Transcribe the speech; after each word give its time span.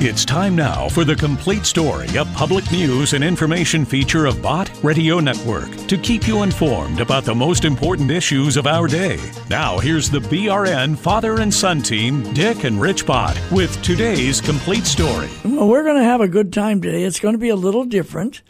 It's 0.00 0.24
time 0.24 0.54
now 0.54 0.88
for 0.88 1.02
the 1.04 1.16
complete 1.16 1.66
story, 1.66 2.06
a 2.16 2.24
public 2.26 2.70
news 2.70 3.14
and 3.14 3.24
information 3.24 3.84
feature 3.84 4.26
of 4.26 4.40
Bott 4.40 4.70
Radio 4.84 5.18
Network 5.18 5.68
to 5.88 5.98
keep 5.98 6.28
you 6.28 6.44
informed 6.44 7.00
about 7.00 7.24
the 7.24 7.34
most 7.34 7.64
important 7.64 8.08
issues 8.12 8.56
of 8.56 8.68
our 8.68 8.86
day. 8.86 9.18
Now, 9.50 9.80
here's 9.80 10.08
the 10.08 10.20
BRN 10.20 10.96
father 10.96 11.40
and 11.40 11.52
son 11.52 11.82
team, 11.82 12.32
Dick 12.32 12.62
and 12.62 12.80
Rich 12.80 13.06
Bott, 13.06 13.36
with 13.50 13.82
today's 13.82 14.40
complete 14.40 14.84
story. 14.86 15.28
Well, 15.44 15.66
we're 15.66 15.82
going 15.82 15.98
to 15.98 16.04
have 16.04 16.20
a 16.20 16.28
good 16.28 16.52
time 16.52 16.80
today. 16.80 17.02
It's 17.02 17.18
going 17.18 17.34
to 17.34 17.38
be 17.40 17.48
a 17.48 17.56
little 17.56 17.84
different. 17.84 18.42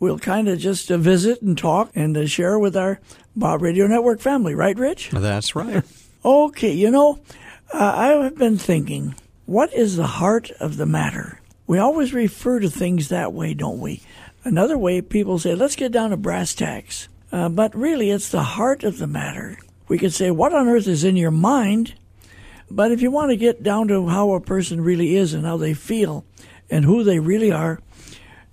We'll 0.00 0.18
kind 0.18 0.48
of 0.48 0.58
just 0.58 0.90
uh, 0.90 0.96
visit 0.96 1.40
and 1.40 1.56
talk 1.56 1.92
and 1.94 2.16
uh, 2.16 2.26
share 2.26 2.58
with 2.58 2.76
our 2.76 2.98
Bott 3.36 3.60
Radio 3.60 3.86
Network 3.86 4.18
family, 4.18 4.56
right, 4.56 4.76
Rich? 4.76 5.10
That's 5.10 5.54
right. 5.54 5.84
Okay, 6.24 6.72
you 6.72 6.90
know, 6.90 7.20
uh, 7.72 7.92
I 7.94 8.08
have 8.08 8.36
been 8.36 8.58
thinking 8.58 9.14
what 9.46 9.72
is 9.72 9.94
the 9.94 10.06
heart 10.06 10.50
of 10.58 10.76
the 10.76 10.86
matter? 10.86 11.40
We 11.68 11.78
always 11.78 12.12
refer 12.12 12.58
to 12.58 12.68
things 12.68 13.08
that 13.08 13.32
way, 13.32 13.54
don't 13.54 13.78
we? 13.78 14.02
Another 14.42 14.76
way, 14.76 15.00
people 15.00 15.38
say, 15.38 15.54
let's 15.54 15.76
get 15.76 15.92
down 15.92 16.10
to 16.10 16.16
brass 16.16 16.52
tacks. 16.52 17.08
Uh, 17.30 17.48
but 17.48 17.74
really, 17.74 18.10
it's 18.10 18.28
the 18.28 18.42
heart 18.42 18.82
of 18.82 18.98
the 18.98 19.06
matter. 19.06 19.58
We 19.86 19.98
could 19.98 20.12
say, 20.12 20.32
what 20.32 20.52
on 20.52 20.68
earth 20.68 20.88
is 20.88 21.04
in 21.04 21.16
your 21.16 21.30
mind? 21.30 21.94
But 22.68 22.90
if 22.90 23.00
you 23.00 23.12
want 23.12 23.30
to 23.30 23.36
get 23.36 23.62
down 23.62 23.86
to 23.88 24.08
how 24.08 24.32
a 24.32 24.40
person 24.40 24.80
really 24.80 25.14
is 25.14 25.32
and 25.32 25.46
how 25.46 25.56
they 25.56 25.74
feel 25.74 26.24
and 26.68 26.84
who 26.84 27.04
they 27.04 27.20
really 27.20 27.52
are, 27.52 27.80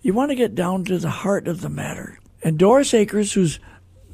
you 0.03 0.13
want 0.13 0.29
to 0.29 0.35
get 0.35 0.53
down 0.53 0.85
to 0.85 0.99
the 0.99 1.09
heart 1.09 1.47
of 1.47 1.61
the 1.61 1.69
matter. 1.69 2.19
And 2.43 2.59
Doris 2.59 2.93
Akers, 2.93 3.33
who's 3.33 3.59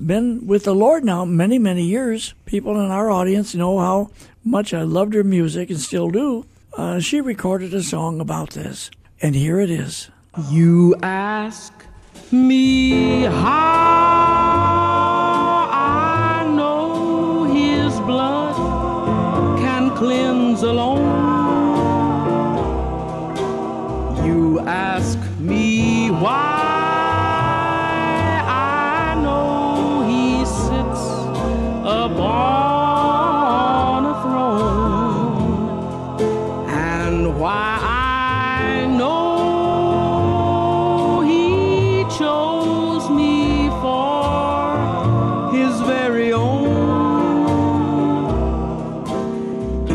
been 0.05 0.48
with 0.48 0.63
the 0.63 0.76
Lord 0.76 1.04
now 1.04 1.26
many, 1.26 1.59
many 1.59 1.84
years, 1.84 2.34
people 2.46 2.80
in 2.80 2.90
our 2.90 3.09
audience 3.09 3.54
know 3.54 3.80
how 3.80 4.12
much 4.46 4.73
I 4.73 4.84
loved 4.84 5.13
her 5.13 5.26
music 5.26 5.70
and 5.70 5.80
still 5.80 6.09
do 6.09 6.46
uh, 6.73 7.00
she 7.00 7.22
recorded 7.22 7.73
a 7.73 7.84
song 7.84 8.20
about 8.22 8.52
this. 8.52 8.91
And 9.22 9.36
here 9.36 9.60
it 9.60 9.70
is. 9.70 10.10
You 10.50 10.96
ask 11.02 11.73
me 12.32 13.24
how 13.24 13.60
I 15.71 16.46
know 16.55 17.43
his 17.46 17.99
blood 18.02 18.55
can 19.60 19.96
cleanse 19.96 20.63
alone. 20.63 21.09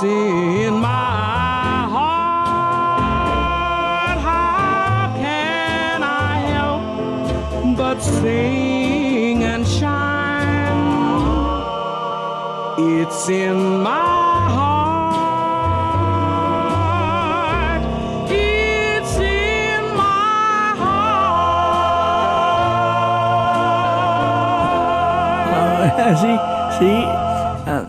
It's 0.00 0.04
in 0.04 0.74
my 0.74 1.88
heart. 1.90 2.18
How 4.20 5.12
can 5.16 6.04
I 6.04 6.38
help 6.54 6.82
but 7.76 7.98
sing 7.98 9.42
and 9.42 9.66
shine? 9.66 10.38
It's 12.78 13.28
in 13.28 13.82
my 13.82 14.48
heart 14.56 15.02
It's 18.30 19.16
in 19.16 19.82
my 19.96 20.74
heart 20.78 21.18
ah, 25.98 26.14
see, 26.22 26.38
see, 26.78 27.17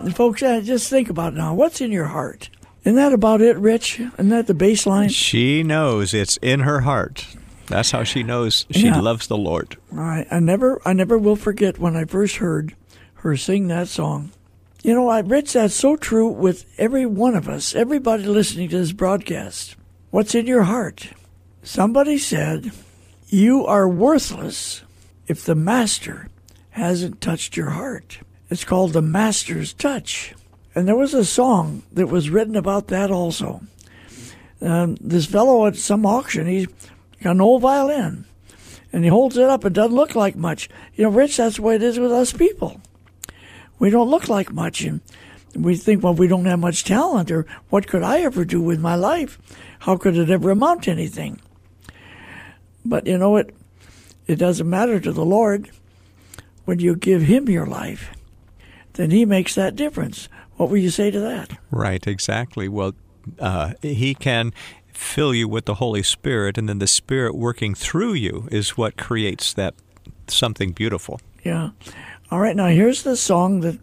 uh, 0.00 0.10
folks, 0.10 0.42
uh, 0.42 0.60
just 0.60 0.88
think 0.88 1.10
about 1.10 1.34
it 1.34 1.36
now. 1.36 1.54
What's 1.54 1.80
in 1.80 1.92
your 1.92 2.06
heart? 2.06 2.50
Isn't 2.82 2.96
that 2.96 3.12
about 3.12 3.40
it, 3.40 3.56
Rich? 3.58 4.00
Isn't 4.00 4.30
that 4.30 4.46
the 4.46 4.54
baseline? 4.54 5.10
She 5.10 5.62
knows 5.62 6.14
it's 6.14 6.38
in 6.38 6.60
her 6.60 6.80
heart. 6.80 7.26
That's 7.66 7.90
how 7.90 8.02
she 8.04 8.22
knows 8.22 8.66
she 8.70 8.86
yeah. 8.86 9.00
loves 9.00 9.26
the 9.26 9.36
Lord. 9.36 9.76
I, 9.96 10.26
I 10.30 10.40
never, 10.40 10.80
I 10.84 10.92
never 10.92 11.16
will 11.16 11.36
forget 11.36 11.78
when 11.78 11.94
I 11.94 12.04
first 12.04 12.36
heard 12.36 12.74
her 13.16 13.36
sing 13.36 13.68
that 13.68 13.88
song. 13.88 14.32
You 14.82 14.94
know, 14.94 15.08
I, 15.08 15.20
Rich, 15.20 15.52
that's 15.52 15.74
so 15.74 15.96
true 15.96 16.28
with 16.28 16.64
every 16.78 17.04
one 17.04 17.36
of 17.36 17.48
us, 17.48 17.74
everybody 17.74 18.24
listening 18.24 18.70
to 18.70 18.78
this 18.78 18.92
broadcast. 18.92 19.76
What's 20.10 20.34
in 20.34 20.46
your 20.46 20.64
heart? 20.64 21.10
Somebody 21.62 22.16
said, 22.16 22.72
"You 23.28 23.66
are 23.66 23.86
worthless 23.86 24.82
if 25.28 25.44
the 25.44 25.54
Master 25.54 26.28
hasn't 26.70 27.20
touched 27.20 27.56
your 27.56 27.70
heart. 27.70 28.18
It's 28.50 28.64
called 28.64 28.92
The 28.92 29.02
Master's 29.02 29.72
Touch. 29.72 30.34
And 30.74 30.86
there 30.86 30.96
was 30.96 31.14
a 31.14 31.24
song 31.24 31.82
that 31.92 32.08
was 32.08 32.30
written 32.30 32.56
about 32.56 32.88
that 32.88 33.10
also. 33.10 33.62
Um, 34.60 34.96
this 35.00 35.26
fellow 35.26 35.66
at 35.66 35.76
some 35.76 36.04
auction, 36.04 36.46
he's 36.46 36.66
got 37.22 37.32
an 37.32 37.40
old 37.40 37.62
violin, 37.62 38.24
and 38.92 39.04
he 39.04 39.10
holds 39.10 39.36
it 39.36 39.48
up. 39.48 39.64
It 39.64 39.72
doesn't 39.72 39.94
look 39.94 40.14
like 40.14 40.36
much. 40.36 40.68
You 40.94 41.04
know, 41.04 41.10
Rich, 41.10 41.38
that's 41.38 41.56
the 41.56 41.62
way 41.62 41.76
it 41.76 41.82
is 41.82 41.98
with 41.98 42.12
us 42.12 42.32
people. 42.32 42.80
We 43.78 43.88
don't 43.88 44.10
look 44.10 44.28
like 44.28 44.52
much, 44.52 44.82
and 44.82 45.00
we 45.56 45.76
think, 45.76 46.02
well, 46.02 46.14
we 46.14 46.28
don't 46.28 46.44
have 46.44 46.58
much 46.58 46.84
talent, 46.84 47.30
or 47.30 47.46
what 47.70 47.86
could 47.86 48.02
I 48.02 48.20
ever 48.20 48.44
do 48.44 48.60
with 48.60 48.80
my 48.80 48.96
life? 48.96 49.38
How 49.80 49.96
could 49.96 50.16
it 50.16 50.28
ever 50.28 50.50
amount 50.50 50.84
to 50.84 50.90
anything? 50.90 51.40
But 52.84 53.06
you 53.06 53.16
know, 53.16 53.36
it 53.36 53.54
it 54.26 54.36
doesn't 54.36 54.68
matter 54.68 55.00
to 55.00 55.12
the 55.12 55.24
Lord 55.24 55.70
when 56.64 56.78
you 56.78 56.94
give 56.94 57.22
Him 57.22 57.48
your 57.48 57.66
life, 57.66 58.12
then 59.00 59.10
He 59.10 59.24
makes 59.24 59.54
that 59.54 59.74
difference. 59.76 60.28
What 60.56 60.68
will 60.70 60.76
you 60.76 60.90
say 60.90 61.10
to 61.10 61.20
that? 61.20 61.58
Right, 61.70 62.06
exactly. 62.06 62.68
Well, 62.68 62.92
uh, 63.38 63.72
He 63.82 64.14
can 64.14 64.52
fill 64.92 65.34
you 65.34 65.48
with 65.48 65.64
the 65.64 65.74
Holy 65.74 66.02
Spirit, 66.02 66.58
and 66.58 66.68
then 66.68 66.78
the 66.78 66.86
Spirit 66.86 67.34
working 67.34 67.74
through 67.74 68.12
you 68.12 68.46
is 68.50 68.76
what 68.76 68.96
creates 68.96 69.54
that 69.54 69.74
something 70.28 70.72
beautiful. 70.72 71.20
Yeah. 71.44 71.70
All 72.30 72.38
right, 72.38 72.54
now 72.54 72.66
here's 72.66 73.02
the 73.02 73.16
song 73.16 73.60
that 73.60 73.78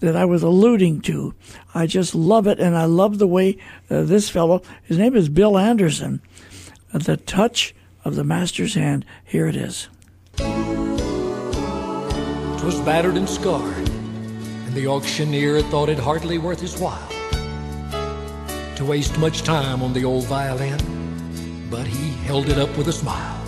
that 0.00 0.14
I 0.14 0.24
was 0.24 0.44
alluding 0.44 1.00
to. 1.02 1.34
I 1.74 1.86
just 1.88 2.14
love 2.14 2.46
it, 2.46 2.60
and 2.60 2.76
I 2.76 2.84
love 2.84 3.18
the 3.18 3.26
way 3.26 3.58
uh, 3.90 4.02
this 4.02 4.30
fellow, 4.30 4.62
his 4.84 4.96
name 4.96 5.16
is 5.16 5.28
Bill 5.28 5.58
Anderson, 5.58 6.22
at 6.94 7.02
the 7.02 7.16
touch 7.16 7.74
of 8.04 8.14
the 8.14 8.22
Master's 8.22 8.74
hand. 8.74 9.04
Here 9.24 9.48
it 9.48 9.56
is. 9.56 9.88
'Twas 12.58 12.80
battered 12.84 13.16
and 13.16 13.28
scarred, 13.28 13.87
and 14.68 14.76
the 14.76 14.86
auctioneer 14.86 15.62
thought 15.62 15.88
it 15.88 15.98
hardly 15.98 16.36
worth 16.36 16.60
his 16.60 16.76
while 16.78 17.08
to 18.76 18.84
waste 18.84 19.18
much 19.18 19.42
time 19.42 19.82
on 19.82 19.94
the 19.94 20.04
old 20.04 20.26
violin, 20.26 20.78
but 21.70 21.86
he 21.86 22.10
held 22.26 22.50
it 22.50 22.58
up 22.58 22.68
with 22.76 22.86
a 22.88 22.92
smile. 22.92 23.38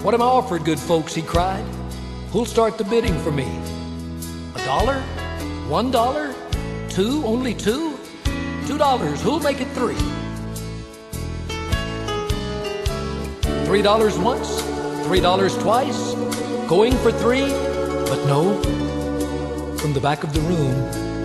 What 0.00 0.14
am 0.14 0.22
I 0.22 0.24
offered, 0.24 0.64
good 0.64 0.80
folks? 0.80 1.14
he 1.14 1.20
cried. 1.20 1.62
Who'll 2.30 2.46
start 2.46 2.78
the 2.78 2.84
bidding 2.84 3.18
for 3.18 3.30
me? 3.30 3.46
A 4.54 4.64
dollar? 4.64 4.98
One 5.68 5.90
dollar? 5.90 6.34
Two? 6.88 7.22
Only 7.26 7.52
two? 7.54 7.98
Two 8.66 8.78
dollars. 8.78 9.20
Who'll 9.20 9.40
make 9.40 9.60
it 9.60 9.68
three? 9.72 10.00
Three 13.66 13.82
dollars 13.82 14.18
once? 14.18 14.62
Three 15.04 15.20
dollars 15.20 15.54
twice, 15.58 16.14
going 16.66 16.96
for 16.96 17.12
three, 17.12 17.71
but 18.12 18.26
no. 18.26 18.60
From 19.78 19.94
the 19.94 20.00
back 20.00 20.22
of 20.22 20.34
the 20.34 20.40
room, 20.40 20.74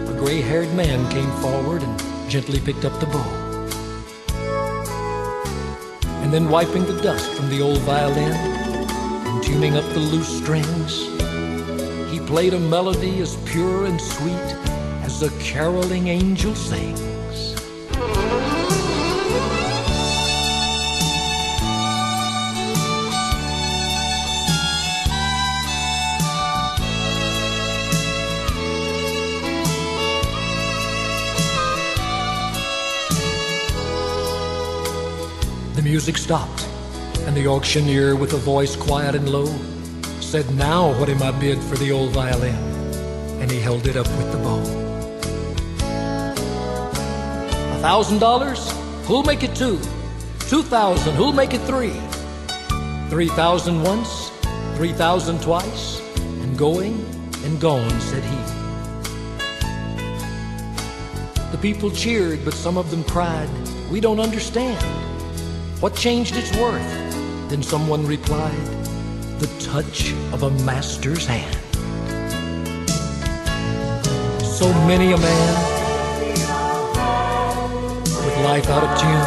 a 0.08 0.18
gray 0.18 0.40
haired 0.40 0.74
man 0.74 1.12
came 1.12 1.30
forward 1.42 1.84
and 1.84 2.30
gently 2.30 2.62
picked 2.62 2.86
up 2.86 2.98
the 3.02 3.08
bow. 3.08 3.28
And 6.24 6.32
then, 6.32 6.50
wiping 6.50 6.86
the 6.86 6.98
dust 7.02 7.30
from 7.34 7.50
the 7.50 7.62
old 7.62 7.80
violin, 7.80 8.32
and 8.32 9.44
tuning 9.44 9.76
up 9.76 9.84
the 9.94 10.00
loose 10.00 10.30
strings. 10.42 10.94
He 12.10 12.22
played 12.22 12.54
a 12.54 12.60
melody 12.60 13.20
as 13.20 13.36
pure 13.44 13.86
and 13.86 14.00
sweet 14.00 14.48
as 15.04 15.20
the 15.20 15.30
caroling 15.44 16.08
angel 16.08 16.56
sings. 16.56 17.17
Music 35.88 36.18
stopped, 36.18 36.68
and 37.28 37.34
the 37.34 37.48
auctioneer, 37.48 38.14
with 38.14 38.34
a 38.34 38.38
voice 38.38 38.76
quiet 38.76 39.16
and 39.16 39.30
low, 39.30 39.46
said, 40.20 40.46
Now 40.56 40.92
what 41.00 41.08
am 41.08 41.24
I 41.24 41.32
bid 41.40 41.64
for 41.64 41.78
the 41.78 41.94
old 41.94 42.12
violin? 42.12 42.56
And 43.40 43.50
he 43.50 43.62
held 43.62 43.88
it 43.88 43.96
up 43.96 44.06
with 44.18 44.30
the 44.34 44.38
bow. 44.40 44.60
A 47.78 47.80
thousand 47.80 48.20
dollars? 48.20 48.70
Who'll 49.06 49.24
make 49.24 49.44
it 49.44 49.56
two? 49.56 49.80
Two 50.52 50.62
thousand? 50.62 51.16
Who'll 51.16 51.32
make 51.32 51.54
it 51.54 51.62
three? 51.62 51.96
Three 53.10 53.30
thousand 53.30 53.82
once, 53.82 54.30
three 54.76 54.92
thousand 54.92 55.42
twice, 55.42 56.02
and 56.44 56.58
going 56.58 56.96
and 57.46 57.62
gone, 57.62 57.98
said 58.02 58.24
he. 58.26 58.40
The 61.54 61.60
people 61.62 61.90
cheered, 61.92 62.44
but 62.44 62.54
some 62.54 62.78
of 62.78 62.92
them 62.92 63.06
cried, 63.06 63.50
We 63.90 64.02
don't 64.02 64.20
understand. 64.20 64.97
What 65.80 65.96
changed 65.96 66.36
its 66.36 66.52
worth? 66.58 66.82
Then 67.50 67.62
someone 67.62 68.04
replied, 68.08 68.66
The 69.38 69.46
touch 69.60 70.12
of 70.34 70.42
a 70.42 70.50
master's 70.66 71.24
hand. 71.28 71.56
So 74.44 74.74
many 74.88 75.12
a 75.12 75.18
man 75.18 75.54
with 78.26 78.38
life 78.44 78.68
out 78.70 78.84
of 78.86 79.00
tune 79.00 79.22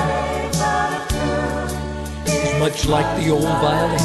is 2.35 2.58
much 2.58 2.85
like 2.87 3.06
the 3.23 3.31
old 3.31 3.44
violin. 3.44 4.00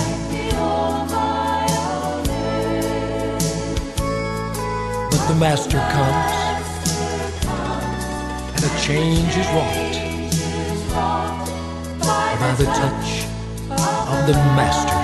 But 5.09 5.27
the 5.27 5.35
master 5.39 5.79
comes 5.79 6.33
and 8.53 8.63
a 8.63 8.81
change 8.85 9.35
is 9.35 9.47
wrought 9.47 9.94
by 12.45 12.53
the 12.53 12.65
touch 12.65 13.25
of 13.71 14.27
the 14.27 14.33
master's 14.55 14.94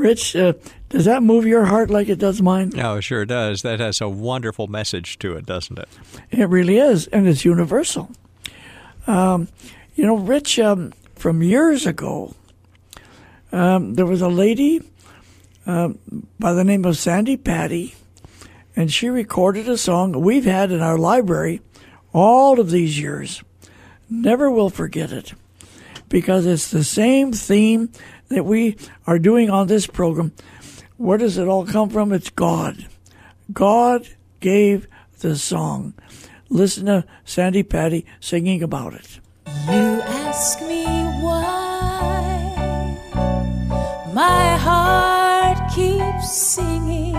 Rich, 0.00 0.34
uh, 0.34 0.54
does 0.88 1.04
that 1.04 1.22
move 1.22 1.44
your 1.44 1.66
heart 1.66 1.90
like 1.90 2.08
it 2.08 2.18
does 2.18 2.40
mine? 2.40 2.72
Oh, 2.80 2.96
it 2.96 3.02
sure 3.02 3.26
does. 3.26 3.60
That 3.60 3.80
has 3.80 4.00
a 4.00 4.08
wonderful 4.08 4.66
message 4.66 5.18
to 5.18 5.36
it, 5.36 5.44
doesn't 5.44 5.78
it? 5.78 5.88
It 6.30 6.48
really 6.48 6.78
is, 6.78 7.06
and 7.08 7.28
it's 7.28 7.44
universal. 7.44 8.10
Um, 9.06 9.48
you 9.94 10.06
know, 10.06 10.16
Rich, 10.16 10.58
um, 10.58 10.94
from 11.16 11.42
years 11.42 11.86
ago, 11.86 12.34
um, 13.52 13.94
there 13.94 14.06
was 14.06 14.22
a 14.22 14.28
lady 14.28 14.80
um, 15.66 15.98
by 16.38 16.54
the 16.54 16.64
name 16.64 16.86
of 16.86 16.96
Sandi 16.96 17.36
Patti, 17.36 17.94
and 18.74 18.90
she 18.90 19.10
recorded 19.10 19.68
a 19.68 19.76
song 19.76 20.18
we've 20.18 20.46
had 20.46 20.72
in 20.72 20.80
our 20.80 20.96
library 20.96 21.60
all 22.14 22.58
of 22.58 22.70
these 22.70 22.98
years. 22.98 23.42
Never 24.08 24.50
will 24.50 24.70
forget 24.70 25.12
it 25.12 25.34
because 26.08 26.46
it's 26.46 26.70
the 26.70 26.84
same 26.84 27.32
theme 27.32 27.90
that 28.30 28.44
we 28.44 28.76
are 29.06 29.18
doing 29.18 29.50
on 29.50 29.66
this 29.66 29.86
program. 29.86 30.32
Where 30.96 31.18
does 31.18 31.36
it 31.36 31.48
all 31.48 31.66
come 31.66 31.90
from? 31.90 32.12
It's 32.12 32.30
God. 32.30 32.86
God 33.52 34.08
gave 34.38 34.86
the 35.18 35.36
song. 35.36 35.94
Listen 36.48 36.86
to 36.86 37.04
Sandi 37.24 37.62
Patti 37.62 38.06
singing 38.20 38.62
about 38.62 38.94
it. 38.94 39.20
You 39.66 40.00
ask 40.02 40.60
me 40.62 40.84
why 41.20 42.96
my 44.14 44.56
heart 44.56 45.72
keeps 45.74 46.32
singing, 46.32 47.14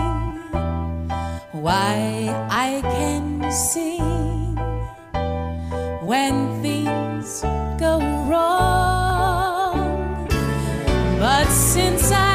why 1.52 2.48
I 2.50 2.80
can 2.82 3.50
sing 3.52 4.56
when 6.06 6.62
things 6.62 7.42
go 7.78 7.98
wrong. 8.28 8.71
Since 11.72 12.12
I 12.12 12.31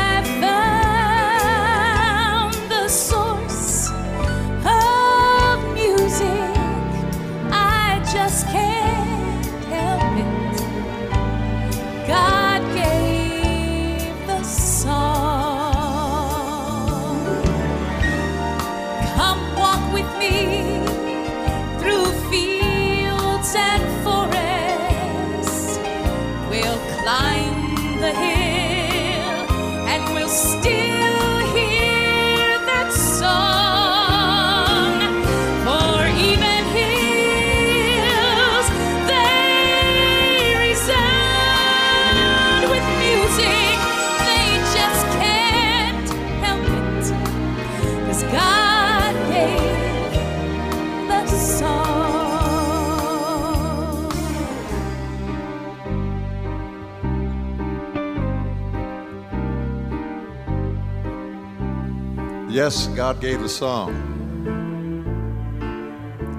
Yes, 62.49 62.87
God 62.87 63.19
gave 63.19 63.41
the 63.41 63.49
song. 63.49 63.91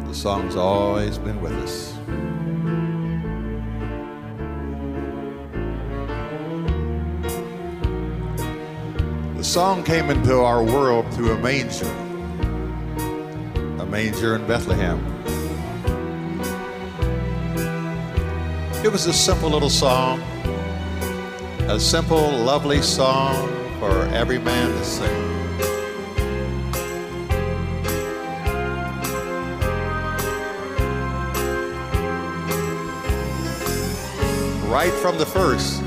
The 0.08 0.14
song's 0.14 0.56
always 0.56 1.18
been 1.18 1.38
with 1.42 1.52
us. 1.52 1.92
The 9.36 9.44
song 9.44 9.84
came 9.84 10.08
into 10.08 10.40
our 10.40 10.64
world 10.64 11.12
through 11.12 11.32
a 11.32 11.38
manger, 11.38 11.84
a 13.78 13.84
manger 13.84 14.34
in 14.34 14.46
Bethlehem. 14.46 14.98
It 18.82 18.90
was 18.90 19.04
a 19.04 19.12
simple 19.12 19.50
little 19.50 19.68
song, 19.68 20.22
a 21.68 21.78
simple, 21.78 22.30
lovely 22.30 22.80
song 22.80 23.46
for 23.78 24.06
every 24.14 24.38
man 24.38 24.70
to 24.70 24.84
sing. 24.84 25.37
Right 34.78 34.92
from 34.92 35.18
the 35.18 35.26
first, 35.26 35.82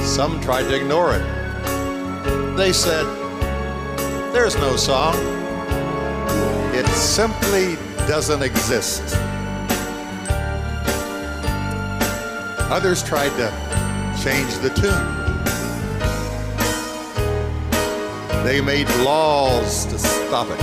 Some 0.00 0.40
tried 0.40 0.62
to 0.62 0.74
ignore 0.74 1.14
it. 1.14 2.56
They 2.56 2.72
said, 2.72 3.04
There's 4.32 4.56
no 4.56 4.76
song. 4.76 5.14
It 6.72 6.86
simply 6.86 7.76
doesn't 8.08 8.42
exist. 8.42 9.02
Others 12.72 13.02
tried 13.02 13.34
to 13.40 13.48
change 14.24 14.54
the 14.64 14.70
tune. 14.70 15.06
They 18.42 18.62
made 18.62 18.88
laws 19.04 19.84
to 19.84 19.98
stop 19.98 20.48
it. 20.48 20.62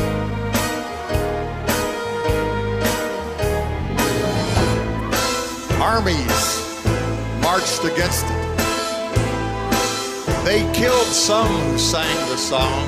Armies 5.80 6.61
marched 7.52 7.84
against 7.84 8.24
it. 8.28 8.42
They 10.46 10.62
killed 10.72 11.12
some 11.12 11.48
who 11.48 11.78
sang 11.78 12.18
the 12.30 12.38
song. 12.38 12.88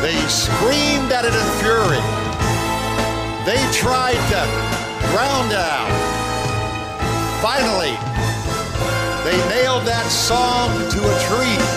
They 0.00 0.14
screamed 0.28 1.10
at 1.10 1.24
it 1.24 1.34
in 1.34 1.48
fury. 1.58 2.04
They 3.42 3.58
tried 3.74 4.22
to 4.30 4.40
drown 5.10 5.50
it 5.50 5.58
out. 5.58 5.90
Finally, 7.42 7.96
they 9.26 9.36
nailed 9.50 9.84
that 9.84 10.06
song 10.12 10.70
to 10.94 11.00
a 11.02 11.16
tree. 11.26 11.74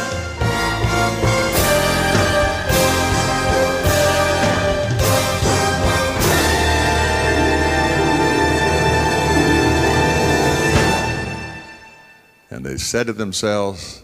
They 12.67 12.75
said 12.75 13.07
to 13.07 13.13
themselves, 13.13 14.03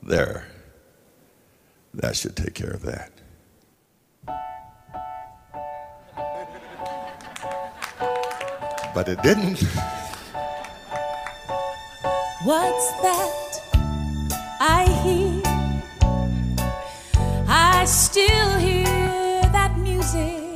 There, 0.00 0.46
that 1.94 2.14
should 2.14 2.36
take 2.36 2.54
care 2.54 2.70
of 2.70 2.82
that. 2.82 3.10
But 8.94 9.08
it 9.08 9.20
didn't. 9.22 9.60
What's 12.44 12.92
that 13.02 13.60
I 14.60 14.84
hear? 15.02 15.42
I 17.48 17.84
still 17.86 18.58
hear 18.58 18.84
that 19.50 19.76
music 19.78 20.54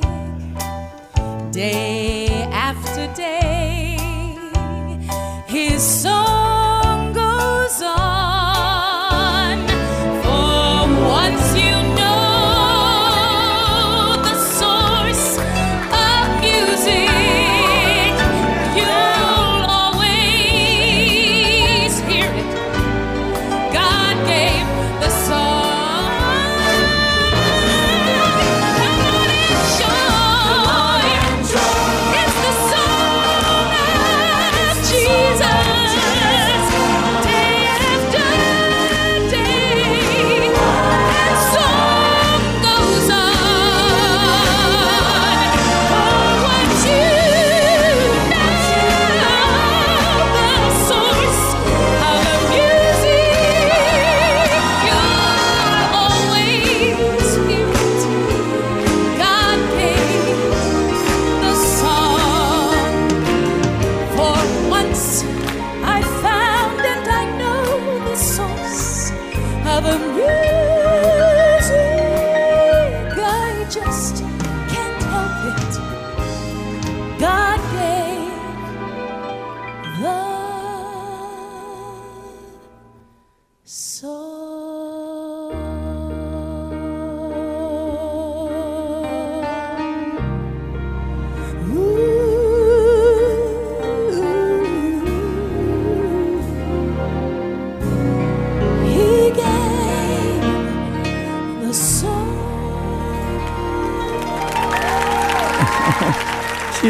day 1.51 2.20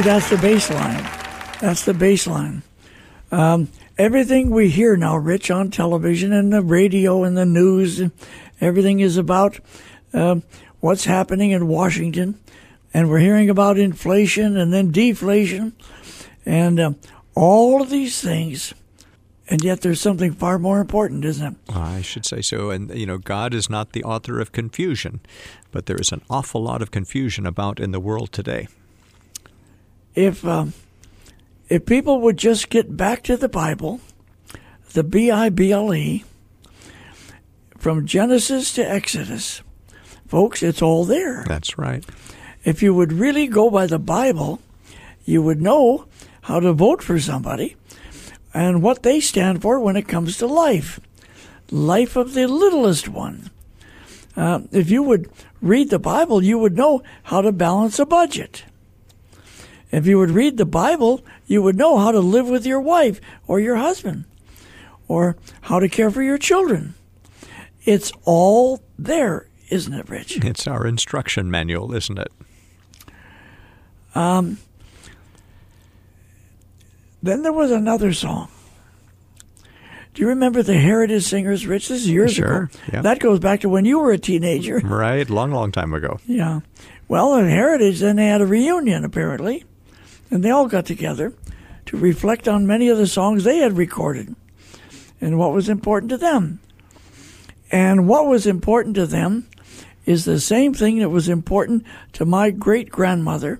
See, 0.02 0.08
that's 0.08 0.32
the 0.32 0.36
baseline. 0.38 1.60
That's 1.60 1.86
the 1.86 1.94
baseline. 1.94 2.64
Um, 3.32 3.68
everything 4.00 4.50
we 4.50 4.68
hear 4.68 4.98
now, 4.98 5.16
Rich, 5.16 5.52
on 5.52 5.70
television 5.70 6.34
and 6.34 6.52
the 6.52 6.64
radio 6.64 7.24
and 7.24 7.38
the 7.38 7.46
news, 7.46 8.02
everything 8.60 9.00
is 9.00 9.18
about 9.18 9.60
um, 10.12 10.42
what's 10.80 11.06
happening 11.06 11.52
in 11.52 11.68
Washington. 11.68 12.40
And 12.96 13.12
we're 13.12 13.20
hearing 13.20 13.48
about 13.52 13.78
inflation 13.78 14.58
and 14.58 14.74
then 14.74 14.92
deflation 14.92 15.74
and 16.48 16.80
um, 16.80 16.96
all 17.36 17.84
of 17.84 17.92
these 17.92 18.20
things. 18.20 18.74
And 19.50 19.64
yet 19.64 19.82
there's 19.82 20.02
something 20.02 20.34
far 20.34 20.58
more 20.58 20.80
important, 20.80 21.26
isn't 21.26 21.46
it? 21.46 21.76
I 21.76 22.02
should 22.02 22.26
say 22.26 22.42
so. 22.42 22.72
And, 22.72 22.90
you 22.98 23.06
know, 23.06 23.20
God 23.20 23.54
is 23.54 23.70
not 23.70 23.92
the 23.92 24.04
author 24.04 24.40
of 24.40 24.52
confusion, 24.52 25.20
but 25.72 25.86
there 25.86 25.98
is 25.98 26.12
an 26.12 26.24
awful 26.28 26.64
lot 26.64 26.82
of 26.82 26.90
confusion 26.90 27.46
about 27.46 27.80
in 27.80 27.92
the 27.92 28.00
world 28.00 28.32
today. 28.32 28.68
If 30.16 30.46
um, 30.46 30.74
if 31.70 31.86
people 31.86 32.22
would 32.22 32.38
just 32.38 32.70
get 32.70 32.98
back 32.98 33.24
to 33.24 33.38
the 33.38 33.50
Bible, 33.50 34.02
the 34.94 35.04
B 35.04 35.32
I 35.32 35.50
B 35.50 35.72
L 35.72 35.94
E, 35.94 36.24
from 37.78 38.06
Genesis 38.06 38.74
to 38.74 38.90
Exodus, 38.90 39.62
folks, 40.28 40.62
it's 40.62 40.82
all 40.82 41.06
there. 41.06 41.46
That's 41.48 41.78
right. 41.78 42.06
If 42.64 42.84
you 42.84 42.94
would 42.94 43.14
really 43.14 43.48
go 43.48 43.70
by 43.70 43.88
the 43.88 44.00
Bible, 44.00 44.60
you 45.26 45.42
would 45.42 45.62
know 45.62 46.06
how 46.42 46.60
to 46.60 46.74
vote 46.74 47.02
for 47.02 47.20
somebody 47.20 47.76
and 48.54 48.84
what 48.84 49.04
they 49.04 49.20
stand 49.20 49.62
for 49.62 49.80
when 49.80 49.96
it 49.96 50.08
comes 50.08 50.38
to 50.38 50.48
life. 50.48 51.00
Life 51.72 52.16
of 52.16 52.34
the 52.34 52.48
littlest 52.48 53.08
one. 53.08 53.50
Uh, 54.36 54.62
if 54.72 54.90
you 54.90 55.04
would 55.04 55.30
read 55.62 55.90
the 55.90 56.00
Bible, 56.00 56.44
you 56.44 56.60
would 56.60 56.76
know 56.76 57.02
how 57.24 57.42
to 57.42 57.52
balance 57.52 57.98
a 57.98 58.06
budget. 58.06 58.64
If 59.92 60.08
you 60.08 60.18
would 60.20 60.32
read 60.32 60.58
the 60.58 60.66
Bible, 60.66 61.22
you 61.48 61.62
would 61.62 61.78
know 61.78 61.98
how 61.98 62.12
to 62.12 62.20
live 62.20 62.48
with 62.48 62.66
your 62.66 62.80
wife 62.80 63.20
or 63.48 63.60
your 63.60 63.76
husband 63.76 64.24
or 65.08 65.36
how 65.62 65.80
to 65.80 65.90
care 65.90 66.10
for 66.10 66.24
your 66.24 66.38
children. 66.38 66.94
It's 67.84 68.12
all 68.24 68.82
there, 68.98 69.48
isn't 69.70 69.94
it, 69.94 70.10
Rich? 70.10 70.38
It's 70.46 70.66
our 70.68 70.86
instruction 70.88 71.52
manual, 71.52 71.94
isn't 71.94 72.18
it? 72.18 72.32
Um, 74.16 74.58
Then 77.24 77.44
there 77.44 77.54
was 77.54 77.72
another 77.72 78.14
song. 78.14 78.50
Do 80.14 80.22
you 80.22 80.28
remember 80.28 80.62
the 80.64 80.78
Heritage 80.78 81.24
Singers, 81.24 81.66
Rich? 81.66 81.88
This 81.88 82.02
is 82.02 82.10
years 82.10 82.34
Sure, 82.34 82.64
ago. 82.64 82.80
yeah. 82.92 83.02
That 83.02 83.20
goes 83.20 83.40
back 83.40 83.62
to 83.62 83.70
when 83.70 83.86
you 83.86 84.00
were 84.00 84.12
a 84.12 84.18
teenager. 84.18 84.80
Right. 84.80 85.30
Long, 85.30 85.52
long 85.52 85.72
time 85.72 85.94
ago. 85.94 86.20
Yeah. 86.28 86.62
Well, 87.08 87.36
in 87.36 87.48
Heritage, 87.50 88.00
then 88.00 88.16
they 88.16 88.28
had 88.28 88.40
a 88.42 88.46
reunion, 88.46 89.04
apparently. 89.04 89.66
And 90.32 90.44
they 90.44 90.50
all 90.50 90.68
got 90.68 90.86
together 90.86 91.34
to 91.88 91.98
reflect 91.98 92.48
on 92.48 92.66
many 92.66 92.88
of 92.90 92.98
the 92.98 93.06
songs 93.06 93.44
they 93.44 93.58
had 93.58 93.78
recorded 93.78 94.36
and 95.20 95.38
what 95.38 95.54
was 95.54 95.70
important 95.70 96.10
to 96.10 96.18
them. 96.18 96.60
And 97.72 98.08
what 98.08 98.26
was 98.26 98.48
important 98.48 98.96
to 98.96 99.06
them 99.06 99.48
is 100.06 100.26
the 100.26 100.40
same 100.40 100.74
thing 100.74 101.00
that 101.00 101.10
was 101.10 101.30
important 101.30 101.86
to 102.14 102.26
my 102.26 102.50
great 102.50 102.90
grandmother, 102.90 103.60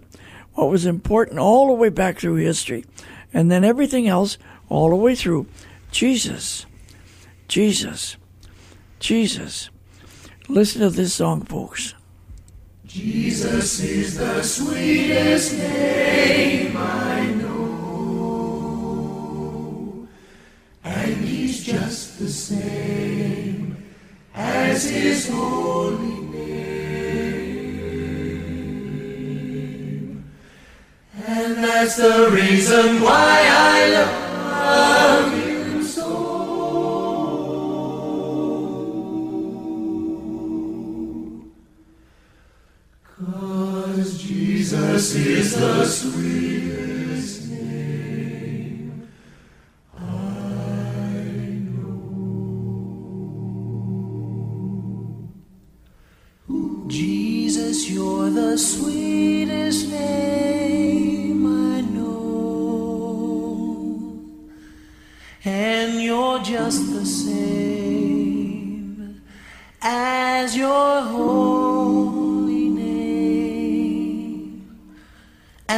what 0.54 0.70
was 0.70 0.86
important 0.86 1.40
all 1.40 1.68
the 1.68 1.74
way 1.74 1.90
back 1.90 2.20
through 2.20 2.36
history, 2.36 2.86
and 3.34 3.52
then 3.52 3.64
everything 3.64 4.08
else 4.08 4.38
all 4.68 4.90
the 4.90 4.96
way 4.96 5.14
through 5.14 5.46
Jesus. 5.92 6.66
Jesus. 7.48 8.18
Jesus. 9.00 9.70
Listen 10.48 10.82
to 10.82 10.90
this 10.90 11.14
song, 11.14 11.44
folks. 11.44 11.94
Jesus 12.94 13.80
is 13.80 14.18
the 14.18 14.44
sweetest 14.44 15.58
name 15.58 16.76
I 16.76 17.26
know. 17.40 18.28
And 20.84 21.16
he's 21.24 21.64
just 21.64 22.20
the 22.20 22.28
same 22.28 23.82
as 24.36 24.90
his 24.90 25.30
holy 25.30 26.20
name. 26.20 26.52
And 31.28 31.64
that's 31.64 31.96
the 31.96 32.30
reason 32.30 33.00
why 33.00 33.51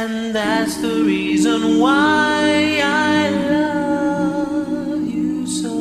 And 0.04 0.34
that's 0.34 0.76
the 0.82 1.02
reason 1.02 1.80
why 1.80 2.78
I 2.84 3.30
love 3.30 5.00
you 5.00 5.46
so. 5.46 5.72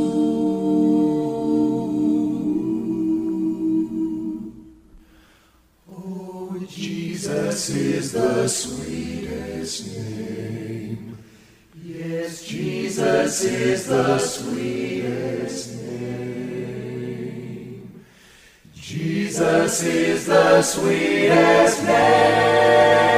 Oh, 5.91 6.57
Jesus 6.69 7.69
is 7.69 8.13
the 8.13 8.47
sweetest 8.47 9.97
name. 9.97 11.17
Yes, 11.83 12.45
Jesus 12.45 13.43
is 13.43 13.87
the 13.87 14.19
sweetest 14.19 15.81
name. 15.81 17.11
Jesus 18.73 19.83
is 19.83 20.25
the 20.27 20.61
sweetest 20.61 21.83
name. 21.83 23.12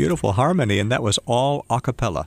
Beautiful 0.00 0.32
harmony, 0.32 0.78
and 0.78 0.90
that 0.90 1.02
was 1.02 1.18
all 1.26 1.66
a 1.68 1.78
cappella. 1.78 2.26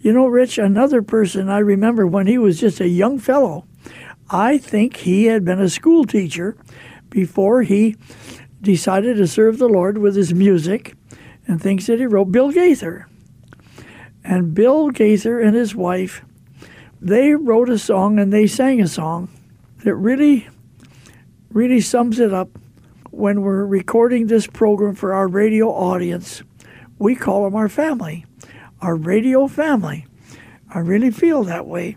You 0.00 0.10
know, 0.10 0.26
Rich, 0.26 0.56
another 0.56 1.02
person 1.02 1.50
I 1.50 1.58
remember 1.58 2.06
when 2.06 2.26
he 2.26 2.38
was 2.38 2.58
just 2.58 2.80
a 2.80 2.88
young 2.88 3.18
fellow, 3.18 3.66
I 4.30 4.56
think 4.56 4.96
he 4.96 5.26
had 5.26 5.44
been 5.44 5.60
a 5.60 5.68
school 5.68 6.06
teacher 6.06 6.56
before 7.10 7.60
he 7.60 7.96
decided 8.62 9.18
to 9.18 9.26
serve 9.26 9.58
the 9.58 9.68
Lord 9.68 9.98
with 9.98 10.16
his 10.16 10.32
music 10.32 10.94
and 11.46 11.60
things 11.60 11.86
that 11.88 11.98
he 11.98 12.06
wrote, 12.06 12.32
Bill 12.32 12.50
Gaither. 12.50 13.06
And 14.24 14.54
Bill 14.54 14.88
Gaither 14.88 15.38
and 15.38 15.54
his 15.54 15.74
wife, 15.74 16.22
they 17.02 17.34
wrote 17.34 17.68
a 17.68 17.78
song 17.78 18.18
and 18.18 18.32
they 18.32 18.46
sang 18.46 18.80
a 18.80 18.88
song 18.88 19.28
that 19.84 19.94
really, 19.94 20.48
really 21.50 21.82
sums 21.82 22.18
it 22.18 22.32
up. 22.32 22.48
When 23.10 23.42
we're 23.42 23.66
recording 23.66 24.26
this 24.26 24.46
program 24.46 24.94
for 24.94 25.12
our 25.12 25.28
radio 25.28 25.68
audience, 25.68 26.42
we 26.98 27.14
call 27.14 27.44
them 27.44 27.54
our 27.54 27.68
family 27.68 28.24
our 28.84 28.94
radio 28.94 29.48
family. 29.48 30.06
I 30.72 30.80
really 30.80 31.10
feel 31.10 31.44
that 31.44 31.66
way. 31.66 31.96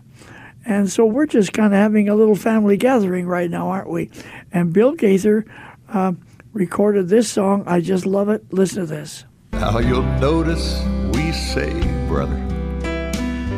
And 0.64 0.90
so 0.90 1.04
we're 1.04 1.26
just 1.26 1.52
kind 1.52 1.72
of 1.72 1.78
having 1.78 2.08
a 2.08 2.14
little 2.14 2.34
family 2.34 2.76
gathering 2.76 3.26
right 3.26 3.50
now, 3.50 3.68
aren't 3.68 3.90
we? 3.90 4.10
And 4.52 4.72
Bill 4.72 4.92
Gaither 4.92 5.44
uh, 5.92 6.12
recorded 6.52 7.08
this 7.08 7.30
song. 7.30 7.64
I 7.66 7.80
just 7.80 8.06
love 8.06 8.28
it. 8.28 8.52
Listen 8.52 8.80
to 8.80 8.86
this. 8.86 9.24
Now 9.52 9.78
you'll 9.78 10.02
notice 10.18 10.82
we 11.12 11.32
say 11.32 11.72
brother 12.06 12.36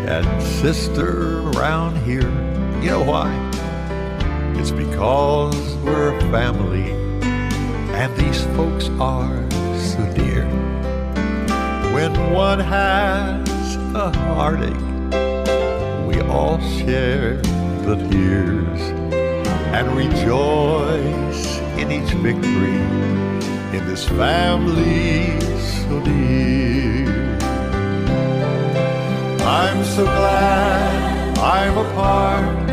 and 0.08 0.42
sister 0.42 1.40
around 1.50 1.96
here. 2.04 2.28
You 2.82 2.90
know 2.90 3.04
why? 3.04 3.30
It's 4.56 4.72
because 4.72 5.76
we're 5.78 6.16
a 6.16 6.20
family 6.32 6.90
and 7.22 8.16
these 8.16 8.42
folks 8.56 8.88
are 8.98 9.50
so 9.78 10.12
dear. 10.14 10.79
When 11.92 12.32
one 12.32 12.60
has 12.60 13.76
a 13.96 14.10
heartache, 14.16 14.86
we 16.06 16.20
all 16.30 16.60
share 16.60 17.36
the 17.82 17.96
tears 18.08 18.80
and 19.74 19.88
rejoice 19.96 21.58
in 21.80 21.90
each 21.90 22.12
victory 22.14 22.78
in 23.76 23.86
this 23.88 24.08
family 24.08 25.40
so 25.58 26.00
dear. 26.04 27.36
I'm 29.42 29.82
so 29.82 30.04
glad 30.04 31.38
I'm 31.38 31.76
a 31.76 31.92
part 31.94 32.70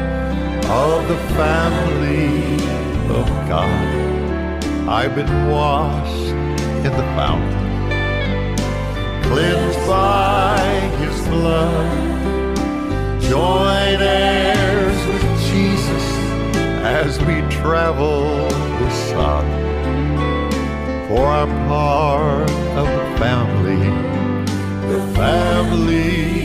of 0.69 1.08
the 1.08 1.17
family 1.34 2.53
of 3.19 3.25
God. 3.49 4.88
I've 4.88 5.15
been 5.15 5.49
washed 5.49 6.30
in 6.86 6.91
the 6.91 7.08
fountain 7.17 7.66
cleansed 9.29 9.79
by 9.87 10.57
his 11.01 11.27
blood. 11.27 12.57
Join 13.21 13.99
heirs 14.01 14.99
with 15.11 15.25
Jesus 15.49 16.05
as 16.81 17.19
we 17.27 17.35
travel 17.61 18.47
the 18.81 18.89
sun. 19.11 19.45
For 21.07 21.25
I'm 21.25 21.53
part 21.67 22.49
of 22.81 22.87
the 22.97 23.07
family, 23.23 23.83
the 24.93 25.01
family 25.13 26.43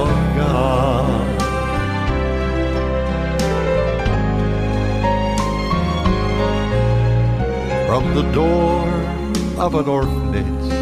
of 0.00 0.08
God. 0.36 1.28
From 7.88 8.14
the 8.14 8.22
door 8.32 8.88
of 9.58 9.74
an 9.74 9.86
orphanage 9.86 10.81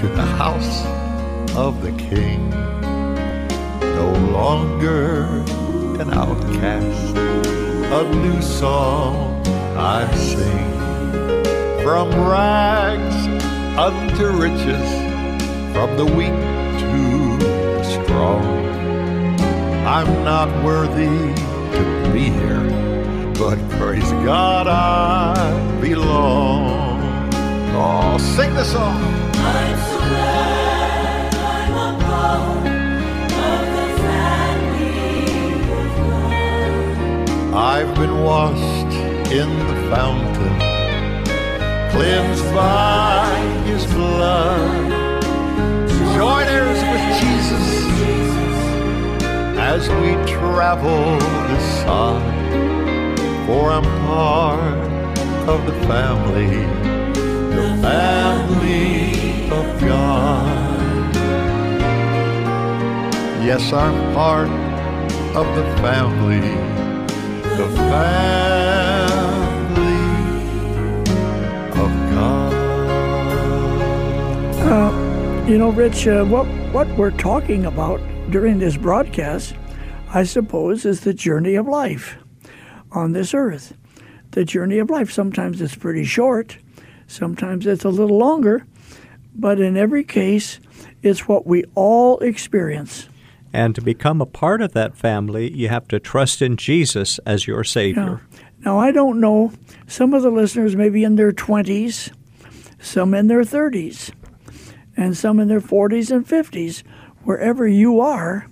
to 0.00 0.06
the 0.06 0.24
house 0.24 0.86
of 1.56 1.82
the 1.82 1.90
king. 1.92 2.50
No 3.80 4.12
longer 4.30 5.24
an 6.00 6.12
outcast, 6.14 7.16
a 7.16 8.04
new 8.14 8.40
song 8.40 9.44
I 9.76 10.08
sing. 10.14 10.70
From 11.82 12.10
rags 12.30 13.16
unto 13.76 14.28
riches, 14.40 14.88
from 15.72 15.96
the 15.96 16.06
weak 16.06 16.38
to 16.84 17.38
the 17.38 17.82
strong. 17.82 18.44
I'm 19.84 20.22
not 20.22 20.48
worthy 20.64 21.34
to 21.76 22.10
be 22.12 22.30
here, 22.30 22.62
but 23.34 23.58
praise 23.80 24.12
God 24.24 24.68
I 24.68 25.80
belong. 25.80 27.00
Oh, 27.74 28.16
sing 28.36 28.54
the 28.54 28.64
song. 28.64 29.18
I've 37.54 37.94
been 37.94 38.22
washed 38.24 38.94
in 39.32 39.48
the 39.68 39.74
fountain, 39.90 40.58
cleansed 41.90 42.54
by 42.54 43.38
his 43.66 43.84
blood. 43.86 44.90
Join 46.16 46.46
heirs 46.46 46.82
with 46.92 47.04
Jesus 47.20 47.66
as 49.58 49.88
we 50.00 50.14
travel 50.32 51.18
this 51.48 51.66
side, 51.82 53.46
For 53.46 53.70
I'm 53.70 53.84
part 54.06 54.88
of 55.48 55.64
the 55.66 55.74
family, 55.86 56.87
the 57.50 57.78
family 57.82 59.50
of 59.50 59.80
God. 59.80 61.14
Yes, 63.44 63.72
I'm 63.72 64.14
part 64.14 64.48
of 65.34 65.46
the 65.56 65.64
family, 65.80 66.40
the 67.56 67.68
family 67.76 69.08
of 71.70 71.90
God. 72.12 72.52
Uh, 74.66 75.46
you 75.48 75.56
know, 75.58 75.70
Rich, 75.70 76.06
uh, 76.06 76.24
what, 76.24 76.46
what 76.72 76.88
we're 76.98 77.10
talking 77.10 77.64
about 77.64 78.00
during 78.30 78.58
this 78.58 78.76
broadcast, 78.76 79.54
I 80.12 80.24
suppose, 80.24 80.84
is 80.84 81.00
the 81.00 81.14
journey 81.14 81.54
of 81.54 81.66
life 81.66 82.18
on 82.92 83.12
this 83.12 83.32
earth. 83.32 83.74
The 84.32 84.44
journey 84.44 84.78
of 84.78 84.90
life. 84.90 85.10
Sometimes 85.10 85.60
it's 85.62 85.74
pretty 85.74 86.04
short, 86.04 86.58
sometimes 87.08 87.66
it's 87.66 87.84
a 87.84 87.88
little 87.88 88.18
longer, 88.18 88.64
but 89.34 89.60
in 89.60 89.76
every 89.76 90.04
case, 90.04 90.60
it's 91.02 91.26
what 91.26 91.46
we 91.46 91.64
all 91.74 92.18
experience. 92.20 93.08
And 93.52 93.74
to 93.74 93.80
become 93.80 94.20
a 94.20 94.26
part 94.26 94.60
of 94.60 94.72
that 94.74 94.96
family, 94.96 95.50
you 95.50 95.68
have 95.68 95.88
to 95.88 95.98
trust 95.98 96.42
in 96.42 96.56
Jesus 96.56 97.18
as 97.20 97.46
your 97.46 97.64
Savior. 97.64 98.20
Now, 98.60 98.78
I 98.78 98.92
don't 98.92 99.20
know, 99.20 99.52
some 99.86 100.12
of 100.14 100.22
the 100.22 100.30
listeners 100.30 100.76
may 100.76 100.90
be 100.90 101.02
in 101.02 101.16
their 101.16 101.32
20s, 101.32 102.12
some 102.78 103.14
in 103.14 103.28
their 103.28 103.42
30s, 103.42 104.12
and 104.96 105.16
some 105.16 105.40
in 105.40 105.48
their 105.48 105.60
40s 105.60 106.10
and 106.10 106.26
50s. 106.26 106.82
Wherever 107.22 107.66
you 107.66 108.00
are, 108.00 108.48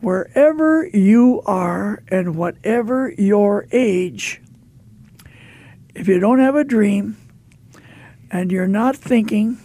wherever 0.00 0.86
you 0.86 1.42
are, 1.44 2.02
and 2.08 2.36
whatever 2.36 3.12
your 3.18 3.66
age, 3.72 4.40
if 5.94 6.08
you 6.08 6.18
don't 6.20 6.38
have 6.38 6.56
a 6.56 6.64
dream 6.64 7.16
and 8.34 8.50
you're 8.50 8.66
not 8.66 8.96
thinking 8.96 9.56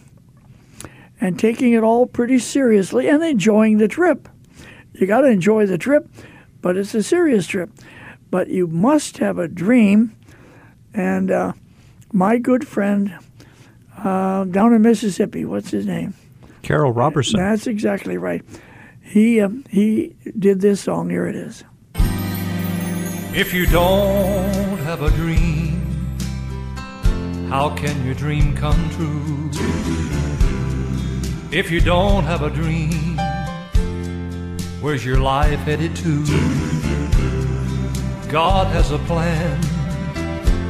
and 1.19 1.39
taking 1.39 1.73
it 1.73 1.83
all 1.83 2.05
pretty 2.05 2.37
seriously 2.37 3.09
and 3.09 3.23
enjoying 3.23 3.79
the 3.79 3.87
trip, 3.87 4.29
you 4.93 5.07
got 5.07 5.21
to 5.21 5.27
enjoy 5.27 5.65
the 5.65 5.77
trip, 5.77 6.07
but 6.61 6.77
it's 6.77 6.93
a 6.93 7.01
serious 7.01 7.47
trip. 7.47 7.71
But 8.29 8.49
you 8.49 8.67
must 8.67 9.17
have 9.17 9.39
a 9.39 9.47
dream. 9.47 10.15
And 10.93 11.31
uh, 11.31 11.53
my 12.13 12.37
good 12.37 12.67
friend 12.67 13.17
uh, 13.97 14.43
down 14.45 14.73
in 14.73 14.83
Mississippi, 14.83 15.45
what's 15.45 15.71
his 15.71 15.87
name? 15.87 16.13
Carol 16.61 16.91
Roberson. 16.91 17.39
That's 17.39 17.65
exactly 17.65 18.17
right. 18.17 18.45
He 19.01 19.41
um, 19.41 19.65
he 19.67 20.15
did 20.37 20.61
this 20.61 20.81
song. 20.81 21.09
Here 21.09 21.25
it 21.25 21.35
is. 21.35 21.63
If 23.35 23.51
you 23.51 23.65
don't 23.65 24.77
have 24.79 25.01
a 25.01 25.09
dream, 25.11 25.78
how 27.49 27.75
can 27.75 28.05
your 28.05 28.13
dream 28.13 28.55
come 28.55 28.89
true? 28.91 29.49
If 31.51 31.71
you 31.71 31.81
don't 31.81 32.23
have 32.23 32.43
a 32.43 32.49
dream, 32.51 33.17
where's 34.81 35.03
your 35.03 35.17
life 35.19 35.59
headed 35.61 35.95
to? 35.95 36.23
God 38.29 38.67
has 38.67 38.91
a 38.91 38.99
plan 38.99 39.59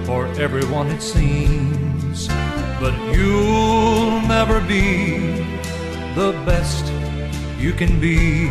for 0.05 0.25
everyone, 0.39 0.87
it 0.87 1.01
seems, 1.01 2.29
but 2.79 2.93
you'll 3.13 4.21
never 4.21 4.61
be 4.61 5.17
the 6.15 6.31
best 6.45 6.85
you 7.59 7.73
can 7.73 7.99
be 7.99 8.47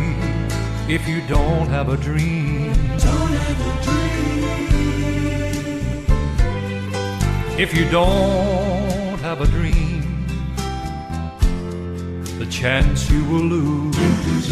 if 0.87 1.07
you 1.07 1.21
don't 1.27 1.67
have 1.67 1.89
a 1.89 1.97
dream. 1.97 2.73
Don't 2.99 3.33
have 3.33 3.59
a 3.59 3.83
dream. 3.83 4.38
If 7.59 7.75
you 7.75 7.83
don't 7.89 9.19
have 9.19 9.41
a 9.41 9.45
dream, 9.47 10.25
the 12.39 12.47
chance 12.49 13.11
you 13.11 13.21
will 13.25 13.43
lose. 13.43 14.47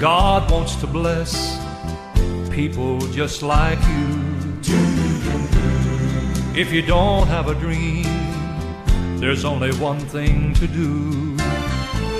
God 0.00 0.50
wants 0.50 0.74
to 0.80 0.88
bless 0.88 1.60
people 2.50 2.98
just 3.12 3.44
like 3.44 3.78
you. 3.78 4.58
If 6.60 6.72
you 6.72 6.82
don't 6.82 7.28
have 7.28 7.46
a 7.46 7.54
dream, 7.54 8.10
there's 9.20 9.44
only 9.44 9.72
one 9.76 10.00
thing 10.00 10.54
to 10.54 10.66
do. 10.66 11.36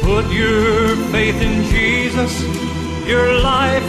Put 0.03 0.33
your 0.33 0.95
faith 1.11 1.43
in 1.43 1.65
Jesus, 1.65 2.33
your 3.09 3.41
life 3.41 3.83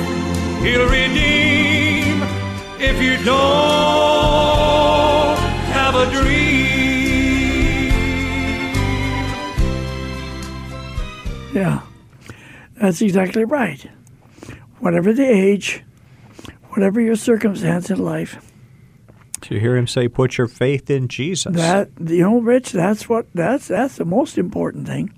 He'll 0.64 0.90
redeem. 0.90 2.24
If 2.80 3.00
you 3.00 3.24
don't 3.24 4.53
have 5.94 6.08
a 6.08 6.12
dream, 6.12 6.64
Yeah, 11.54 11.82
that's 12.82 13.02
exactly 13.02 13.46
right. 13.46 13.88
Whatever 14.80 15.14
the 15.14 15.26
age, 15.30 15.84
whatever 16.70 17.00
your 17.00 17.16
circumstance 17.16 17.92
in 17.92 18.00
life, 18.00 18.44
To 19.42 19.60
hear 19.60 19.78
him 19.78 19.86
say, 19.86 20.08
put 20.08 20.38
your 20.40 20.48
faith 20.48 20.90
in 20.90 21.08
Jesus. 21.08 21.56
that 21.56 21.90
you 22.00 22.22
know, 22.24 22.40
Rich, 22.40 22.72
that's 22.72 23.08
what 23.08 23.28
that's 23.36 23.68
that's 23.68 23.98
the 23.98 24.06
most 24.06 24.38
important 24.40 24.88
thing. 24.88 25.14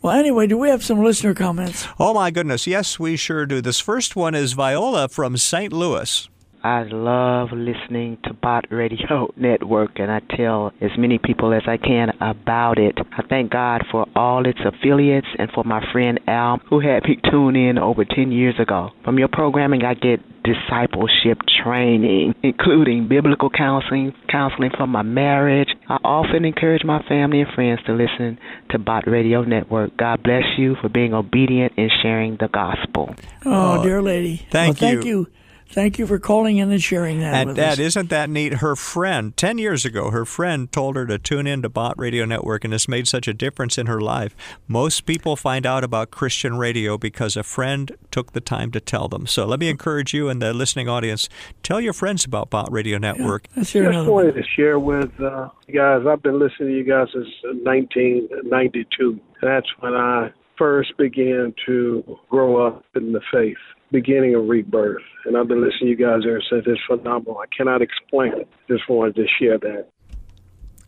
Well, 0.00 0.16
anyway, 0.16 0.46
do 0.46 0.56
we 0.56 0.68
have 0.70 0.82
some 0.84 1.02
listener 1.02 1.34
comments? 1.34 1.86
Oh 1.98 2.14
my 2.14 2.30
goodness, 2.30 2.66
yes, 2.66 2.98
we 2.98 3.16
sure 3.16 3.44
do. 3.44 3.60
This 3.60 3.78
first 3.80 4.16
one 4.16 4.34
is 4.34 4.54
Viola 4.54 5.08
from 5.08 5.36
St. 5.36 5.72
Louis. 5.72 6.28
I 6.66 6.82
love 6.82 7.50
listening 7.52 8.18
to 8.24 8.32
Bott 8.32 8.64
Radio 8.72 9.32
Network, 9.36 10.00
and 10.00 10.10
I 10.10 10.18
tell 10.36 10.72
as 10.80 10.90
many 10.98 11.16
people 11.16 11.54
as 11.54 11.62
I 11.68 11.76
can 11.76 12.10
about 12.20 12.76
it. 12.76 12.98
I 13.16 13.22
thank 13.22 13.52
God 13.52 13.84
for 13.88 14.04
all 14.16 14.44
its 14.44 14.58
affiliates 14.66 15.28
and 15.38 15.48
for 15.52 15.62
my 15.62 15.80
friend 15.92 16.18
Al, 16.26 16.58
who 16.68 16.80
had 16.80 17.04
me 17.04 17.20
tune 17.30 17.54
in 17.54 17.78
over 17.78 18.04
10 18.04 18.32
years 18.32 18.56
ago. 18.58 18.90
From 19.04 19.16
your 19.16 19.28
programming, 19.28 19.84
I 19.84 19.94
get 19.94 20.18
discipleship 20.42 21.38
training, 21.62 22.34
including 22.42 23.06
biblical 23.06 23.48
counseling, 23.48 24.12
counseling 24.28 24.72
for 24.76 24.88
my 24.88 25.02
marriage. 25.02 25.68
I 25.88 25.98
often 26.02 26.44
encourage 26.44 26.82
my 26.82 27.00
family 27.04 27.42
and 27.42 27.52
friends 27.54 27.78
to 27.86 27.92
listen 27.92 28.40
to 28.70 28.80
Bott 28.80 29.06
Radio 29.06 29.44
Network. 29.44 29.96
God 29.96 30.24
bless 30.24 30.58
you 30.58 30.74
for 30.82 30.88
being 30.88 31.14
obedient 31.14 31.74
and 31.76 31.92
sharing 32.02 32.38
the 32.40 32.48
gospel. 32.48 33.14
Oh, 33.44 33.84
dear 33.84 34.02
lady. 34.02 34.44
thank 34.50 34.80
Well, 34.80 34.90
thank 34.90 35.04
you. 35.04 35.28
You. 35.68 35.74
Thank 35.74 35.98
you 35.98 36.06
for 36.06 36.18
calling 36.18 36.56
in 36.58 36.70
and 36.70 36.82
sharing 36.82 37.20
that 37.20 37.34
And 37.34 37.48
with 37.48 37.56
Dad, 37.56 37.74
us. 37.74 37.78
isn't 37.78 38.10
that 38.10 38.30
neat? 38.30 38.54
Her 38.54 38.76
friend, 38.76 39.36
10 39.36 39.58
years 39.58 39.84
ago, 39.84 40.10
her 40.10 40.24
friend 40.24 40.70
told 40.70 40.96
her 40.96 41.06
to 41.06 41.18
tune 41.18 41.46
in 41.46 41.62
to 41.62 41.68
Bott 41.68 41.98
Radio 41.98 42.24
Network, 42.24 42.64
and 42.64 42.72
it's 42.72 42.88
made 42.88 43.08
such 43.08 43.28
a 43.28 43.34
difference 43.34 43.76
in 43.78 43.86
her 43.86 44.00
life. 44.00 44.34
Most 44.68 45.06
people 45.06 45.36
find 45.36 45.66
out 45.66 45.84
about 45.84 46.10
Christian 46.10 46.56
radio 46.56 46.96
because 46.98 47.36
a 47.36 47.42
friend 47.42 47.96
took 48.10 48.32
the 48.32 48.40
time 48.40 48.70
to 48.72 48.80
tell 48.80 49.08
them. 49.08 49.26
So 49.26 49.44
let 49.44 49.60
me 49.60 49.68
encourage 49.68 50.14
you 50.14 50.28
and 50.28 50.40
the 50.40 50.52
listening 50.54 50.88
audience 50.88 51.28
tell 51.62 51.80
your 51.80 51.92
friends 51.92 52.24
about 52.24 52.50
Bott 52.50 52.70
Radio 52.70 52.98
Network. 52.98 53.46
Let's 53.56 53.74
I 53.74 53.80
just 53.92 54.08
wanted 54.08 54.34
to 54.34 54.42
share 54.56 54.78
with 54.78 55.10
uh, 55.20 55.48
you 55.66 55.74
guys. 55.74 56.06
I've 56.06 56.22
been 56.22 56.38
listening 56.38 56.68
to 56.68 56.74
you 56.76 56.84
guys 56.84 57.08
since 57.12 57.26
1992. 57.42 59.20
That's 59.42 59.66
when 59.80 59.94
I 59.94 60.30
first 60.58 60.96
began 60.96 61.54
to 61.66 62.18
grow 62.28 62.66
up 62.66 62.84
in 62.94 63.12
the 63.12 63.20
faith, 63.32 63.56
beginning 63.90 64.34
of 64.34 64.48
rebirth. 64.48 65.02
And 65.24 65.36
I've 65.36 65.48
been 65.48 65.62
listening 65.62 65.96
to 65.96 66.02
you 66.02 66.06
guys 66.06 66.22
ever 66.26 66.42
since. 66.50 66.64
It's 66.66 66.80
phenomenal. 66.88 67.38
I 67.38 67.46
cannot 67.56 67.82
explain 67.82 68.32
it. 68.34 68.48
Just 68.68 68.88
wanted 68.88 69.16
to 69.16 69.26
share 69.38 69.58
that. 69.58 69.88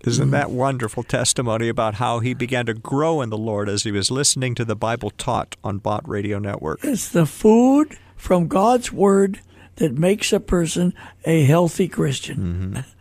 Isn't 0.04 0.31
that 0.31 0.50
wonderful 0.50 1.02
testimony 1.02 1.68
about 1.68 1.94
how 1.94 2.20
he 2.20 2.33
began 2.33 2.66
to 2.66 2.74
grow 2.74 3.20
in 3.20 3.31
the 3.31 3.38
Lord 3.38 3.68
as 3.68 3.83
he 3.83 3.90
was 3.90 4.12
listening 4.12 4.54
to 4.54 4.64
the 4.64 4.76
Bible 4.76 5.11
taught 5.11 5.57
on 5.64 5.78
Bott 5.78 6.09
Radio 6.09 6.38
Network? 6.38 6.81
It's 6.85 7.09
the 7.09 7.26
food 7.26 7.98
from 8.16 8.46
God's 8.46 8.92
Word 8.92 9.40
that 9.76 9.98
makes 9.98 10.33
a 10.33 10.38
person 10.40 10.94
a 11.24 11.44
healthy 11.44 11.88
Christian. 11.88 12.85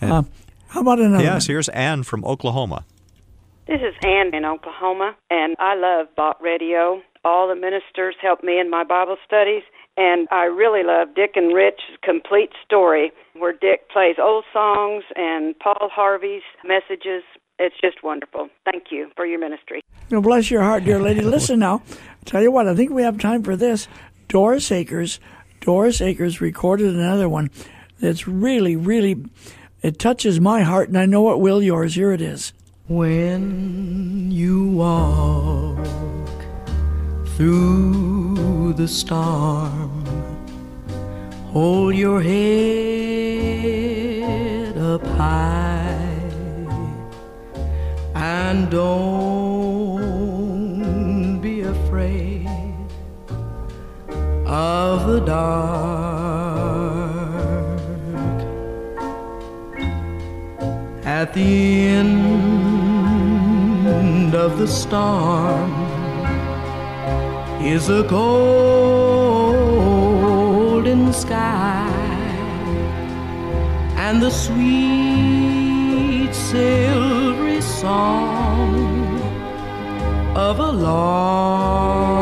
Uh, 0.00 0.22
how 0.68 0.80
about 0.80 0.98
another? 0.98 1.16
Mm-hmm. 1.16 1.24
Yes, 1.24 1.48
one? 1.48 1.52
here's 1.54 1.68
Ann 1.70 2.02
from 2.02 2.26
Oklahoma. 2.26 2.84
This 3.66 3.80
is 3.80 3.94
Ann 4.04 4.34
in 4.34 4.44
Oklahoma, 4.44 5.16
and 5.30 5.56
I 5.58 5.74
love 5.74 6.08
Bott 6.14 6.36
Radio. 6.42 7.00
All 7.24 7.48
the 7.48 7.54
ministers 7.54 8.14
help 8.20 8.44
me 8.44 8.60
in 8.60 8.68
my 8.68 8.84
Bible 8.84 9.16
studies, 9.24 9.62
and 9.96 10.28
I 10.30 10.44
really 10.44 10.82
love 10.84 11.14
Dick 11.14 11.30
and 11.34 11.54
Rich's 11.54 11.96
complete 12.02 12.50
story, 12.62 13.10
where 13.32 13.54
Dick 13.54 13.88
plays 13.88 14.16
old 14.20 14.44
songs 14.52 15.04
and 15.16 15.58
Paul 15.58 15.88
Harvey's 15.90 16.42
messages. 16.62 17.22
It's 17.58 17.74
just 17.80 18.04
wonderful. 18.04 18.50
Thank 18.70 18.88
you 18.90 19.10
for 19.16 19.24
your 19.24 19.40
ministry. 19.40 19.80
Now, 20.10 20.20
bless 20.20 20.50
your 20.50 20.62
heart, 20.62 20.84
dear 20.84 21.00
lady. 21.00 21.22
Listen 21.22 21.58
now. 21.58 21.80
Tell 22.26 22.42
you 22.42 22.50
what, 22.50 22.68
I 22.68 22.74
think 22.74 22.90
we 22.90 23.02
have 23.02 23.18
time 23.18 23.42
for 23.42 23.56
this. 23.56 23.88
Doris 24.28 24.70
Akers. 24.70 25.20
Doris 25.62 26.02
Akers 26.02 26.38
recorded 26.38 26.94
another 26.94 27.30
one 27.30 27.50
that's 27.98 28.28
really, 28.28 28.76
really, 28.76 29.24
it 29.80 29.98
touches 29.98 30.38
my 30.38 30.60
heart, 30.60 30.88
and 30.88 30.98
I 30.98 31.06
know 31.06 31.32
it 31.32 31.38
will 31.38 31.62
yours. 31.62 31.94
Here 31.94 32.12
it 32.12 32.20
is. 32.20 32.52
When 32.86 34.30
you 34.30 34.68
walk 34.72 35.78
through 37.34 38.74
the 38.74 38.86
storm, 38.86 40.04
hold 41.46 41.94
your 41.94 42.20
head 42.20 42.36
up 44.76 45.02
high 45.16 46.20
and 48.14 48.70
don't 48.70 50.20
be 51.40 51.62
afraid 51.62 52.46
of 54.46 55.06
the 55.06 55.20
dark. 55.20 56.04
At 61.06 61.32
the 61.32 61.40
end 61.40 62.73
of 64.34 64.58
the 64.58 64.66
storm 64.66 65.72
is 67.62 67.88
a 67.88 68.02
golden 68.02 69.22
sky 71.12 71.88
and 73.96 74.20
the 74.20 74.30
sweet 74.30 75.54
silvery 76.34 77.60
song 77.60 79.20
of 80.34 80.58
a 80.58 80.72
lark. 80.72 82.13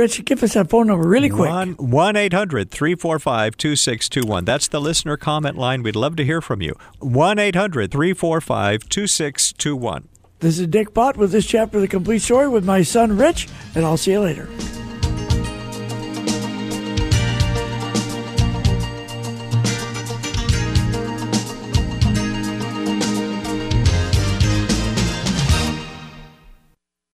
Rich, 0.00 0.24
give 0.24 0.42
us 0.42 0.54
that 0.54 0.70
phone 0.70 0.86
number 0.86 1.06
really 1.06 1.28
quick. 1.28 1.50
1 1.78 2.16
800 2.16 2.70
345 2.70 3.56
2621. 3.58 4.46
That's 4.46 4.66
the 4.66 4.80
listener 4.80 5.18
comment 5.18 5.58
line. 5.58 5.82
We'd 5.82 5.94
love 5.94 6.16
to 6.16 6.24
hear 6.24 6.40
from 6.40 6.62
you. 6.62 6.74
1 7.00 7.38
800 7.38 7.92
345 7.92 8.88
2621. 8.88 10.08
This 10.38 10.58
is 10.58 10.68
Dick 10.68 10.94
Bott 10.94 11.18
with 11.18 11.32
this 11.32 11.44
chapter 11.44 11.76
of 11.76 11.82
the 11.82 11.88
complete 11.88 12.20
story 12.20 12.48
with 12.48 12.64
my 12.64 12.80
son 12.80 13.18
Rich, 13.18 13.48
and 13.74 13.84
I'll 13.84 13.98
see 13.98 14.12
you 14.12 14.20
later. 14.20 14.48